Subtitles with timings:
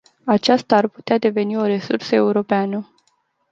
[0.25, 2.89] Aceasta ar putea deveni o resursă europeană.